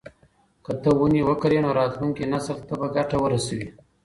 [0.63, 3.67] که ته ونې وکرې نو راتلونکي نسل ته به ګټه ورسوي.